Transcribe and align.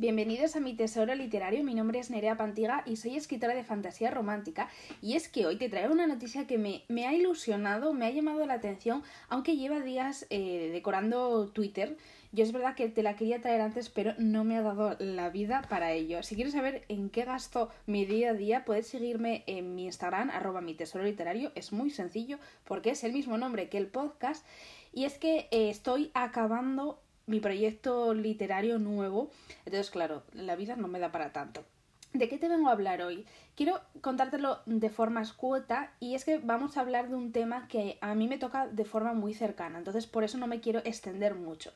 Bienvenidos 0.00 0.56
a 0.56 0.60
mi 0.60 0.72
tesoro 0.72 1.14
literario, 1.14 1.62
mi 1.62 1.74
nombre 1.74 1.98
es 1.98 2.08
Nerea 2.08 2.38
Pantiga 2.38 2.82
y 2.86 2.96
soy 2.96 3.16
escritora 3.16 3.54
de 3.54 3.64
fantasía 3.64 4.10
romántica 4.10 4.70
y 5.02 5.14
es 5.14 5.28
que 5.28 5.44
hoy 5.44 5.56
te 5.56 5.68
traigo 5.68 5.92
una 5.92 6.06
noticia 6.06 6.46
que 6.46 6.56
me, 6.56 7.06
ha 7.06 7.12
ilusionado, 7.12 7.92
me 7.92 8.06
ha 8.06 8.10
llamado 8.10 8.46
la 8.46 8.54
atención, 8.54 9.02
aunque 9.28 9.58
lleva 9.58 9.80
días 9.80 10.26
eh, 10.30 10.70
decorando 10.72 11.48
Twitter. 11.48 11.98
Yo 12.32 12.44
es 12.44 12.52
verdad 12.52 12.74
que 12.76 12.88
te 12.88 13.02
la 13.02 13.14
quería 13.14 13.42
traer 13.42 13.60
antes, 13.60 13.90
pero 13.90 14.14
no 14.16 14.42
me 14.42 14.56
ha 14.56 14.62
dado 14.62 14.96
la 15.00 15.28
vida 15.28 15.66
para 15.68 15.92
ello. 15.92 16.22
Si 16.22 16.34
quieres 16.34 16.54
saber 16.54 16.82
en 16.88 17.10
qué 17.10 17.26
gasto 17.26 17.68
mi 17.84 18.06
día 18.06 18.30
a 18.30 18.34
día, 18.34 18.64
puedes 18.64 18.86
seguirme 18.86 19.44
en 19.46 19.74
mi 19.74 19.84
Instagram, 19.84 20.30
arroba 20.30 20.62
mi 20.62 20.72
tesoro 20.72 21.04
literario. 21.04 21.52
Es 21.54 21.74
muy 21.74 21.90
sencillo 21.90 22.38
porque 22.64 22.88
es 22.92 23.04
el 23.04 23.12
mismo 23.12 23.36
nombre 23.36 23.68
que 23.68 23.76
el 23.76 23.88
podcast. 23.88 24.46
Y 24.94 25.04
es 25.04 25.18
que 25.18 25.48
eh, 25.50 25.68
estoy 25.68 26.10
acabando 26.14 27.02
mi 27.30 27.40
proyecto 27.40 28.12
literario 28.12 28.78
nuevo. 28.78 29.30
Entonces, 29.64 29.90
claro, 29.90 30.24
la 30.32 30.56
vida 30.56 30.76
no 30.76 30.88
me 30.88 30.98
da 30.98 31.12
para 31.12 31.32
tanto. 31.32 31.64
¿De 32.12 32.28
qué 32.28 32.38
te 32.38 32.48
vengo 32.48 32.68
a 32.68 32.72
hablar 32.72 33.02
hoy? 33.02 33.24
Quiero 33.54 33.80
contártelo 34.00 34.58
de 34.66 34.90
forma 34.90 35.22
escueta 35.22 35.92
y 36.00 36.16
es 36.16 36.24
que 36.24 36.38
vamos 36.38 36.76
a 36.76 36.80
hablar 36.80 37.08
de 37.08 37.14
un 37.14 37.30
tema 37.30 37.68
que 37.68 37.98
a 38.00 38.16
mí 38.16 38.26
me 38.26 38.36
toca 38.36 38.66
de 38.66 38.84
forma 38.84 39.12
muy 39.12 39.32
cercana, 39.32 39.78
entonces 39.78 40.08
por 40.08 40.24
eso 40.24 40.36
no 40.36 40.48
me 40.48 40.60
quiero 40.60 40.80
extender 40.80 41.36
mucho. 41.36 41.72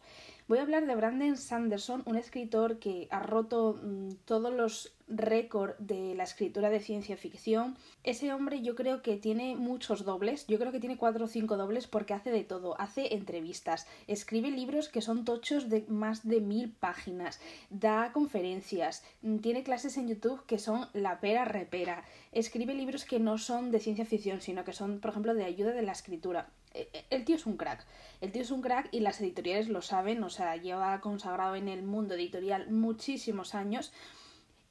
Voy 0.48 0.58
a 0.58 0.62
hablar 0.62 0.86
de 0.86 0.96
Brandon 0.96 1.36
Sanderson, 1.36 2.02
un 2.04 2.16
escritor 2.16 2.80
que 2.80 3.06
ha 3.12 3.20
roto 3.20 3.78
mm, 3.80 4.08
todos 4.24 4.52
los 4.52 4.92
récords 5.08 5.74
de 5.78 6.14
la 6.14 6.24
escritura 6.24 6.70
de 6.70 6.80
ciencia 6.80 7.16
ficción. 7.16 7.76
Ese 8.02 8.32
hombre 8.32 8.62
yo 8.62 8.74
creo 8.74 9.02
que 9.02 9.16
tiene 9.16 9.56
muchos 9.56 10.04
dobles, 10.04 10.46
yo 10.46 10.58
creo 10.58 10.72
que 10.72 10.80
tiene 10.80 10.96
cuatro 10.96 11.26
o 11.26 11.28
cinco 11.28 11.56
dobles 11.56 11.86
porque 11.86 12.14
hace 12.14 12.30
de 12.30 12.44
todo, 12.44 12.80
hace 12.80 13.14
entrevistas, 13.14 13.86
escribe 14.06 14.50
libros 14.50 14.88
que 14.88 15.02
son 15.02 15.24
tochos 15.24 15.68
de 15.68 15.84
más 15.88 16.26
de 16.26 16.40
mil 16.40 16.72
páginas, 16.72 17.40
da 17.70 18.12
conferencias, 18.12 19.04
mm, 19.22 19.38
tiene 19.38 19.62
clases 19.62 19.96
en 19.96 20.08
YouTube 20.08 20.44
que 20.46 20.58
son 20.58 20.88
la 20.92 21.20
pera 21.20 21.44
repera, 21.44 22.04
escribe 22.32 22.74
libros 22.74 23.04
que 23.04 23.20
no 23.20 23.38
son 23.38 23.70
de 23.70 23.80
ciencia 23.80 24.06
ficción, 24.06 24.40
sino 24.40 24.64
que 24.64 24.72
son, 24.72 25.00
por 25.00 25.10
ejemplo, 25.10 25.34
de 25.34 25.44
ayuda 25.44 25.72
de 25.72 25.82
la 25.82 25.92
escritura. 25.92 26.48
E, 26.72 26.88
e, 26.92 27.04
el 27.10 27.24
tío 27.24 27.36
es 27.36 27.46
un 27.46 27.56
crack. 27.56 27.86
El 28.20 28.32
tío 28.32 28.42
es 28.42 28.50
un 28.50 28.62
crack 28.62 28.88
y 28.90 29.00
las 29.00 29.20
editoriales 29.20 29.68
lo 29.68 29.82
saben, 29.82 30.22
o 30.24 30.30
sea, 30.30 30.56
lleva 30.56 31.00
consagrado 31.00 31.54
en 31.54 31.68
el 31.68 31.82
mundo 31.82 32.14
editorial 32.14 32.70
muchísimos 32.70 33.54
años 33.54 33.92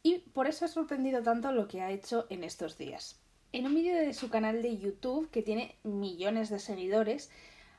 y 0.03 0.19
por 0.19 0.47
eso 0.47 0.65
ha 0.65 0.67
sorprendido 0.67 1.23
tanto 1.23 1.51
lo 1.51 1.67
que 1.67 1.81
ha 1.81 1.91
hecho 1.91 2.27
en 2.29 2.43
estos 2.43 2.77
días. 2.77 3.19
En 3.53 3.65
un 3.65 3.73
vídeo 3.73 3.95
de 3.95 4.13
su 4.13 4.29
canal 4.29 4.61
de 4.61 4.77
YouTube, 4.77 5.29
que 5.31 5.41
tiene 5.41 5.75
millones 5.83 6.49
de 6.49 6.59
seguidores, 6.59 7.31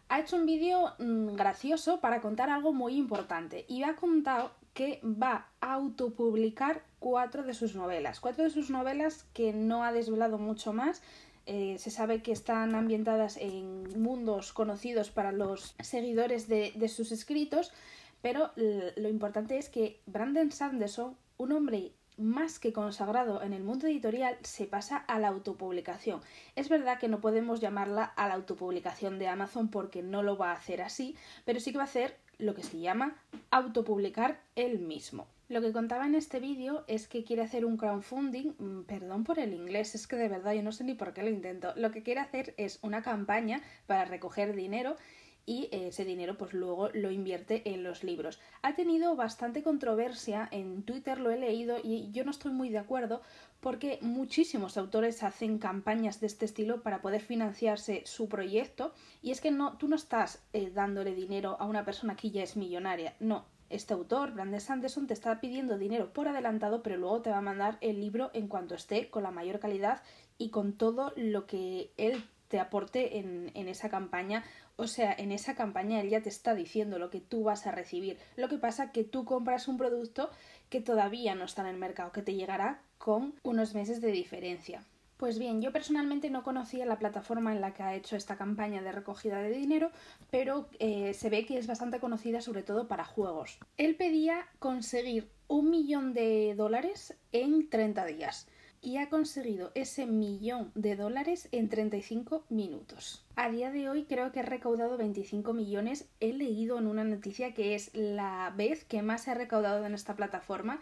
ha 0.09 0.21
hecho 0.21 0.37
un 0.37 0.47
vídeo 0.47 0.95
mm, 0.99 1.35
gracioso 1.35 2.01
para 2.01 2.21
contar 2.21 2.49
algo 2.49 2.73
muy 2.73 2.97
importante. 2.97 3.67
Y 3.69 3.83
ha 3.83 3.97
contado 3.97 4.53
que 4.73 5.01
va 5.05 5.49
a 5.61 5.75
autopublicar 5.75 6.83
cuatro 6.99 7.43
de 7.43 7.55
sus 7.55 7.75
novelas, 7.75 8.21
cuatro 8.21 8.45
de 8.45 8.51
sus 8.51 8.71
novelas 8.71 9.27
que 9.35 9.53
no 9.53 9.85
ha 9.85 9.93
desvelado 9.93 10.39
mucho 10.39 10.73
más, 10.73 11.03
eh, 11.47 11.77
se 11.79 11.91
sabe 11.91 12.23
que 12.23 12.33
están 12.33 12.75
ambientadas 12.75 13.37
en 13.37 14.01
mundos 14.01 14.53
conocidos 14.53 15.11
para 15.11 15.31
los 15.31 15.75
seguidores 15.81 16.49
de, 16.49 16.73
de 16.75 16.89
sus 16.89 17.13
escritos, 17.13 17.71
pero 18.23 18.51
lo 18.57 19.09
importante 19.11 19.59
es 19.59 19.69
que 19.69 20.01
Brandon 20.07 20.51
Sanderson, 20.51 21.15
un 21.37 21.53
hombre 21.53 21.93
más 22.17 22.59
que 22.59 22.73
consagrado 22.73 23.43
en 23.43 23.53
el 23.53 23.65
mundo 23.65 23.87
editorial, 23.87 24.37
se 24.43 24.67
pasa 24.67 24.97
a 24.97 25.19
la 25.19 25.29
autopublicación. 25.29 26.21
Es 26.57 26.69
verdad 26.69 26.99
que 26.99 27.09
no 27.09 27.21
podemos 27.21 27.61
llamarla 27.61 28.05
a 28.05 28.29
la 28.29 28.35
autopublicación 28.35 29.19
de 29.19 29.29
Amazon 29.29 29.69
porque 29.69 30.03
no 30.03 30.23
lo 30.23 30.37
va 30.37 30.51
a 30.51 30.55
hacer 30.57 30.83
así, 30.83 31.17
pero 31.45 31.61
sí 31.61 31.73
que 31.73 31.79
va 31.79 31.85
a 31.85 31.87
hacer 31.87 32.17
lo 32.39 32.55
que 32.55 32.63
se 32.63 32.79
llama 32.79 33.17
autopublicar 33.51 34.41
él 34.57 34.79
mismo. 34.79 35.27
Lo 35.49 35.61
que 35.61 35.73
contaba 35.73 36.07
en 36.07 36.15
este 36.15 36.41
vídeo 36.41 36.85
es 36.89 37.07
que 37.07 37.23
quiere 37.23 37.43
hacer 37.43 37.67
un 37.67 37.77
crowdfunding, 37.77 38.55
mm, 38.59 38.85
perdón 38.85 39.25
por 39.25 39.39
el 39.39 39.53
inglés, 39.53 39.95
es 39.95 40.07
que 40.07 40.17
de 40.17 40.29
verdad 40.29 40.55
yo 40.55 40.63
no 40.63 40.73
sé 40.73 40.85
ni 40.85 40.95
por 40.95 41.13
qué 41.13 41.23
lo 41.23 41.29
intento. 41.29 41.75
Lo 41.77 41.91
que 41.91 42.03
quiere 42.03 42.21
hacer 42.21 42.55
es 42.57 42.79
una 42.83 43.03
campaña 43.03 43.61
para 43.87 44.07
recoger 44.07 44.55
dinero 44.55 44.97
y 45.47 45.69
ese 45.73 46.05
dinero 46.05 46.37
pues 46.39 46.53
luego 46.53 46.89
lo 46.91 47.11
invierte 47.11 47.63
en 47.73 47.83
los 47.83 48.05
libros. 48.05 48.41
Ha 48.63 48.75
tenido 48.75 49.17
bastante 49.17 49.63
controversia 49.63 50.49
en 50.51 50.83
Twitter, 50.83 51.19
lo 51.19 51.31
he 51.31 51.39
leído 51.39 51.79
y 51.83 52.11
yo 52.13 52.25
no 52.25 52.31
estoy 52.31 52.53
muy 52.53 52.71
de 52.71 52.79
acuerdo 52.79 53.23
porque 53.61 53.99
muchísimos 54.03 54.77
autores 54.77 55.23
hacen 55.23 55.59
campañas 55.59 56.21
de 56.21 56.27
este 56.27 56.45
estilo 56.45 56.83
para 56.83 57.03
poder 57.03 57.21
financiarse 57.21 58.03
su 58.05 58.29
proyecto 58.29 58.93
y 59.23 59.31
es 59.31 59.41
que 59.41 59.51
no 59.51 59.77
tú 59.79 59.89
no 59.89 59.97
estás 59.97 60.43
eh, 60.53 60.71
dándole 60.71 61.15
dinero 61.15 61.57
a 61.59 61.67
una 61.67 61.85
persona 61.85 62.17
que 62.17 62.31
ya 62.31 62.43
es 62.43 62.57
millonaria, 62.57 63.15
no, 63.21 63.47
este 63.71 63.95
autor, 63.95 64.33
Brandon 64.35 64.61
Sanderson, 64.61 65.07
te 65.07 65.15
está 65.15 65.41
pidiendo 65.41 65.79
dinero 65.79 66.13
por 66.13 66.29
adelantado, 66.29 66.83
pero 66.83 66.97
luego 66.97 67.23
te 67.23 67.31
va 67.31 67.39
a 67.39 67.43
mandar 67.43 67.79
el 67.81 68.01
libro 68.01 68.31
en 68.33 68.47
cuanto 68.47 68.75
esté 68.75 69.11
con 69.11 69.23
la 69.23 69.31
mayor 69.31 69.59
calidad 69.59 70.03
y 70.39 70.51
con 70.51 70.75
todo 70.75 71.13
lo 71.17 71.47
que 71.47 71.93
él 71.97 72.23
te 72.55 72.61
aporte 72.61 73.19
en, 73.19 73.51
esa 73.67 73.89
campaña. 73.89 74.45
O 74.77 74.87
sea, 74.87 75.13
en 75.13 75.33
esa 75.33 75.57
campaña 75.57 76.01
él 76.01 76.09
ya 76.09 76.23
te 76.23 76.29
está 76.29 76.55
diciendo 76.55 77.01
lo 77.01 77.11
que 77.11 77.19
tú 77.19 77.43
vas 77.43 77.67
a 77.67 77.73
recibir. 77.73 78.17
Lo 78.37 78.49
que 78.49 78.59
pasa 78.59 78.93
que 78.93 79.03
tú 79.03 79.25
compras 79.25 79.67
un 79.67 79.77
producto 79.77 80.31
que 80.71 80.81
todavía 80.81 81.35
no 81.35 81.47
está 81.47 81.63
en 81.63 81.69
el 81.75 81.79
mercado, 81.79 82.13
que 82.13 82.23
te 82.23 82.35
llegará 82.35 82.81
con 82.97 83.35
unos 83.43 83.75
meses 83.75 84.01
de 84.01 84.13
diferencia. 84.13 84.85
Pues 85.17 85.41
bien, 85.41 85.63
yo 85.63 85.73
personalmente 85.73 86.31
no 86.31 86.45
conocía 86.45 86.87
la 86.87 87.01
plataforma 87.01 87.53
en 87.53 87.61
la 87.61 87.75
que 87.75 87.83
ha 87.83 87.97
hecho 87.97 88.15
esta 88.15 88.37
campaña 88.37 88.83
de 88.83 88.93
recogida 88.93 89.43
de 89.43 89.51
dinero, 89.51 89.91
pero 90.31 90.69
eh, 90.79 91.13
se 91.13 91.31
ve 91.31 91.47
que 91.47 91.59
es 91.59 91.67
bastante 91.67 91.99
conocida 91.99 92.41
sobre 92.41 92.63
todo 92.63 92.87
para 92.87 93.05
juegos. 93.05 93.59
Él 93.79 93.97
pedía 93.97 94.47
conseguir 94.61 95.29
un 95.49 95.71
millón 95.71 96.15
de 96.15 96.55
dólares 96.57 97.17
en 97.33 97.69
30 97.69 98.07
días 98.07 98.47
y 98.85 98.99
ha 98.99 99.09
conseguido 99.09 99.73
ese 99.75 100.05
millón 100.05 100.71
de 100.75 100.95
dólares 100.95 101.49
en 101.53 101.71
35 101.71 102.45
minutos. 102.51 103.25
A 103.35 103.49
día 103.49 103.71
de 103.71 103.89
hoy 103.89 104.05
creo 104.05 104.31
que 104.31 104.41
ha 104.41 104.45
recaudado 104.45 104.99
25 104.99 105.55
millones. 105.55 106.07
He 106.21 106.35
leído 106.35 106.79
en 106.79 106.87
una 106.87 107.03
noticia 107.03 107.55
que 107.55 107.75
es 107.75 107.91
la 107.95 108.53
vez 108.57 108.85
que 108.85 109.01
más 109.01 109.23
se 109.23 109.31
ha 109.31 109.35
recaudado 109.35 109.87
en 109.87 109.95
esta 109.95 110.15
plataforma 110.15 110.81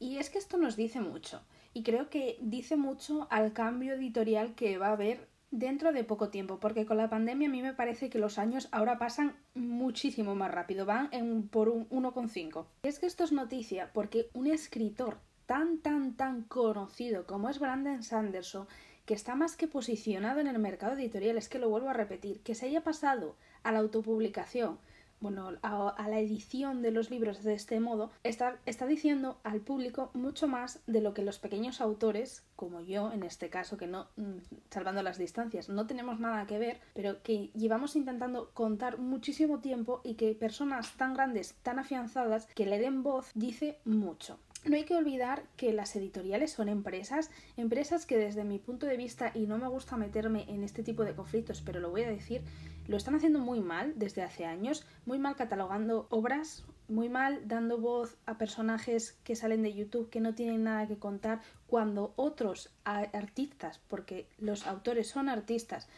y 0.00 0.18
es 0.18 0.30
que 0.30 0.38
esto 0.38 0.58
nos 0.58 0.74
dice 0.74 1.00
mucho 1.00 1.40
y 1.72 1.84
creo 1.84 2.10
que 2.10 2.38
dice 2.40 2.76
mucho 2.76 3.28
al 3.30 3.52
cambio 3.52 3.94
editorial 3.94 4.56
que 4.56 4.76
va 4.76 4.88
a 4.88 4.92
haber 4.92 5.28
dentro 5.50 5.92
de 5.92 6.04
poco 6.04 6.28
tiempo, 6.28 6.58
porque 6.60 6.86
con 6.86 6.96
la 6.96 7.08
pandemia 7.08 7.48
a 7.48 7.50
mí 7.50 7.62
me 7.62 7.72
parece 7.72 8.10
que 8.10 8.18
los 8.18 8.38
años 8.38 8.68
ahora 8.72 8.98
pasan 8.98 9.36
muchísimo 9.54 10.34
más 10.34 10.50
rápido, 10.50 10.84
van 10.84 11.08
en, 11.12 11.48
por 11.48 11.68
un 11.68 11.88
1,5. 11.88 12.66
Es 12.82 12.98
que 12.98 13.06
esto 13.06 13.24
es 13.24 13.32
noticia 13.32 13.90
porque 13.94 14.28
un 14.34 14.46
escritor 14.46 15.18
tan, 15.48 15.78
tan, 15.78 16.14
tan 16.14 16.42
conocido 16.42 17.26
como 17.26 17.48
es 17.48 17.58
Brandon 17.58 18.02
Sanderson, 18.02 18.68
que 19.06 19.14
está 19.14 19.34
más 19.34 19.56
que 19.56 19.66
posicionado 19.66 20.40
en 20.40 20.46
el 20.46 20.58
mercado 20.58 20.92
editorial, 20.92 21.38
es 21.38 21.48
que 21.48 21.58
lo 21.58 21.70
vuelvo 21.70 21.88
a 21.88 21.94
repetir, 21.94 22.42
que 22.42 22.54
se 22.54 22.66
haya 22.66 22.84
pasado 22.84 23.34
a 23.62 23.72
la 23.72 23.78
autopublicación, 23.78 24.78
bueno, 25.20 25.52
a, 25.62 26.06
la 26.06 26.20
edición 26.20 26.82
de 26.82 26.90
los 26.90 27.10
libros 27.10 27.42
de 27.42 27.54
este 27.54 27.80
modo, 27.80 28.10
está, 28.24 28.58
está 28.66 28.86
diciendo 28.86 29.38
al 29.42 29.62
público 29.62 30.10
mucho 30.12 30.48
más 30.48 30.80
de 30.86 31.00
lo 31.00 31.14
que 31.14 31.22
los 31.22 31.38
pequeños 31.38 31.80
autores, 31.80 32.44
como 32.54 32.82
yo 32.82 33.10
en 33.10 33.22
este 33.22 33.48
caso, 33.48 33.78
que 33.78 33.86
no, 33.86 34.06
mm, 34.16 34.36
salvando 34.70 35.02
las 35.02 35.16
distancias, 35.16 35.70
no 35.70 35.86
tenemos 35.86 36.20
nada 36.20 36.46
que 36.46 36.58
ver, 36.58 36.78
pero 36.92 37.22
que 37.22 37.50
llevamos 37.54 37.96
intentando 37.96 38.50
contar 38.52 38.98
muchísimo 38.98 39.60
tiempo 39.60 40.02
y 40.04 40.14
que 40.14 40.34
personas 40.34 40.94
tan 40.98 41.14
grandes, 41.14 41.54
tan 41.62 41.78
afianzadas, 41.78 42.46
que 42.54 42.66
le 42.66 42.78
den 42.78 43.02
voz, 43.02 43.30
dice 43.34 43.78
mucho. 43.86 44.38
No 44.68 44.76
hay 44.76 44.84
que 44.84 44.96
olvidar 44.96 45.44
que 45.56 45.72
las 45.72 45.96
editoriales 45.96 46.52
son 46.52 46.68
empresas, 46.68 47.30
empresas 47.56 48.04
que 48.04 48.18
desde 48.18 48.44
mi 48.44 48.58
punto 48.58 48.84
de 48.84 48.98
vista, 48.98 49.32
y 49.34 49.46
no 49.46 49.56
me 49.56 49.66
gusta 49.66 49.96
meterme 49.96 50.44
en 50.48 50.62
este 50.62 50.82
tipo 50.82 51.06
de 51.06 51.14
conflictos, 51.14 51.62
pero 51.62 51.80
lo 51.80 51.88
voy 51.88 52.02
a 52.02 52.10
decir, 52.10 52.42
lo 52.86 52.98
están 52.98 53.14
haciendo 53.14 53.38
muy 53.38 53.60
mal 53.60 53.94
desde 53.96 54.22
hace 54.22 54.44
años, 54.44 54.84
muy 55.06 55.18
mal 55.18 55.36
catalogando 55.36 56.06
obras, 56.10 56.66
muy 56.86 57.08
mal 57.08 57.48
dando 57.48 57.78
voz 57.78 58.18
a 58.26 58.36
personajes 58.36 59.18
que 59.24 59.36
salen 59.36 59.62
de 59.62 59.72
YouTube 59.72 60.10
que 60.10 60.20
no 60.20 60.34
tienen 60.34 60.64
nada 60.64 60.86
que 60.86 60.98
contar, 60.98 61.40
cuando 61.66 62.12
otros 62.16 62.70
artistas, 62.84 63.80
porque 63.88 64.28
los 64.38 64.66
autores 64.66 65.08
son 65.08 65.30
artistas, 65.30 65.88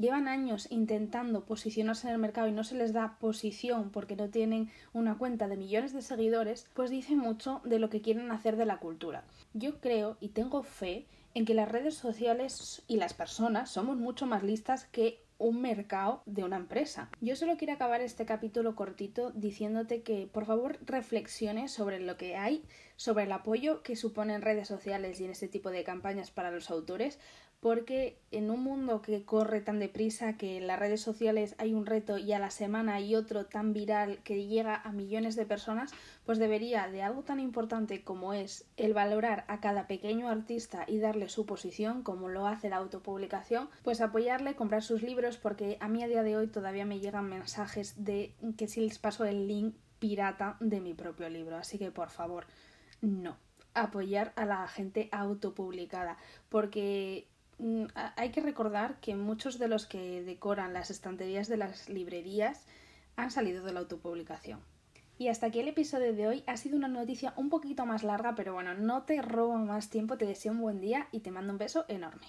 llevan 0.00 0.28
años 0.28 0.66
intentando 0.70 1.44
posicionarse 1.44 2.08
en 2.08 2.14
el 2.14 2.18
mercado 2.18 2.48
y 2.48 2.52
no 2.52 2.64
se 2.64 2.74
les 2.74 2.92
da 2.92 3.18
posición 3.20 3.90
porque 3.90 4.16
no 4.16 4.30
tienen 4.30 4.70
una 4.92 5.18
cuenta 5.18 5.46
de 5.46 5.56
millones 5.56 5.92
de 5.92 6.02
seguidores, 6.02 6.66
pues 6.74 6.90
dice 6.90 7.14
mucho 7.14 7.60
de 7.64 7.78
lo 7.78 7.90
que 7.90 8.00
quieren 8.00 8.32
hacer 8.32 8.56
de 8.56 8.66
la 8.66 8.78
cultura. 8.78 9.24
Yo 9.52 9.80
creo 9.80 10.16
y 10.20 10.28
tengo 10.28 10.62
fe 10.62 11.06
en 11.34 11.44
que 11.44 11.54
las 11.54 11.68
redes 11.68 11.94
sociales 11.94 12.82
y 12.88 12.96
las 12.96 13.14
personas 13.14 13.70
somos 13.70 13.96
mucho 13.96 14.26
más 14.26 14.42
listas 14.42 14.84
que 14.86 15.22
un 15.40 15.62
mercado 15.62 16.22
de 16.26 16.44
una 16.44 16.56
empresa. 16.56 17.08
Yo 17.20 17.34
solo 17.34 17.56
quiero 17.56 17.72
acabar 17.72 18.02
este 18.02 18.26
capítulo 18.26 18.76
cortito 18.76 19.30
diciéndote 19.30 20.02
que 20.02 20.28
por 20.30 20.44
favor 20.44 20.78
reflexiones 20.84 21.72
sobre 21.72 21.98
lo 21.98 22.16
que 22.18 22.36
hay, 22.36 22.62
sobre 23.00 23.24
el 23.24 23.32
apoyo 23.32 23.82
que 23.82 23.96
suponen 23.96 24.42
redes 24.42 24.68
sociales 24.68 25.18
y 25.18 25.24
en 25.24 25.30
este 25.30 25.48
tipo 25.48 25.70
de 25.70 25.84
campañas 25.84 26.30
para 26.30 26.50
los 26.50 26.70
autores, 26.70 27.18
porque 27.58 28.18
en 28.30 28.50
un 28.50 28.62
mundo 28.62 29.00
que 29.00 29.24
corre 29.24 29.62
tan 29.62 29.78
deprisa, 29.78 30.36
que 30.36 30.58
en 30.58 30.66
las 30.66 30.78
redes 30.78 31.00
sociales 31.00 31.54
hay 31.56 31.72
un 31.72 31.86
reto 31.86 32.18
y 32.18 32.34
a 32.34 32.38
la 32.38 32.50
semana 32.50 32.96
hay 32.96 33.16
otro 33.16 33.46
tan 33.46 33.72
viral 33.72 34.18
que 34.22 34.46
llega 34.46 34.76
a 34.76 34.92
millones 34.92 35.34
de 35.34 35.46
personas, 35.46 35.92
pues 36.26 36.38
debería 36.38 36.88
de 36.88 37.00
algo 37.00 37.22
tan 37.22 37.40
importante 37.40 38.04
como 38.04 38.34
es 38.34 38.66
el 38.76 38.92
valorar 38.92 39.46
a 39.48 39.60
cada 39.60 39.86
pequeño 39.86 40.28
artista 40.28 40.84
y 40.86 40.98
darle 40.98 41.30
su 41.30 41.46
posición, 41.46 42.02
como 42.02 42.28
lo 42.28 42.46
hace 42.46 42.68
la 42.68 42.76
autopublicación, 42.76 43.70
pues 43.82 44.02
apoyarle, 44.02 44.56
comprar 44.56 44.82
sus 44.82 45.02
libros, 45.02 45.38
porque 45.38 45.78
a 45.80 45.88
mí 45.88 46.02
a 46.02 46.08
día 46.08 46.22
de 46.22 46.36
hoy 46.36 46.48
todavía 46.48 46.84
me 46.84 47.00
llegan 47.00 47.30
mensajes 47.30 48.04
de 48.04 48.34
que 48.58 48.68
si 48.68 48.82
les 48.82 48.98
paso 48.98 49.24
el 49.24 49.48
link 49.48 49.74
pirata 50.00 50.56
de 50.60 50.80
mi 50.80 50.92
propio 50.92 51.30
libro. 51.30 51.56
Así 51.56 51.78
que 51.78 51.90
por 51.92 52.10
favor, 52.10 52.46
no 53.00 53.36
apoyar 53.74 54.32
a 54.36 54.44
la 54.44 54.66
gente 54.66 55.08
autopublicada 55.12 56.16
porque 56.48 57.26
mm, 57.58 57.84
hay 58.16 58.30
que 58.30 58.40
recordar 58.40 58.98
que 59.00 59.14
muchos 59.14 59.58
de 59.58 59.68
los 59.68 59.86
que 59.86 60.22
decoran 60.22 60.72
las 60.72 60.90
estanterías 60.90 61.48
de 61.48 61.56
las 61.56 61.88
librerías 61.88 62.66
han 63.16 63.30
salido 63.30 63.64
de 63.64 63.72
la 63.72 63.80
autopublicación. 63.80 64.60
Y 65.18 65.28
hasta 65.28 65.46
aquí 65.46 65.60
el 65.60 65.68
episodio 65.68 66.14
de 66.14 66.26
hoy. 66.26 66.44
Ha 66.46 66.56
sido 66.56 66.78
una 66.78 66.88
noticia 66.88 67.34
un 67.36 67.50
poquito 67.50 67.84
más 67.84 68.02
larga, 68.02 68.34
pero 68.34 68.54
bueno, 68.54 68.72
no 68.72 69.02
te 69.02 69.20
robo 69.20 69.54
más 69.58 69.90
tiempo, 69.90 70.16
te 70.16 70.24
deseo 70.24 70.52
un 70.52 70.62
buen 70.62 70.80
día 70.80 71.08
y 71.12 71.20
te 71.20 71.30
mando 71.30 71.52
un 71.52 71.58
beso 71.58 71.84
enorme. 71.88 72.26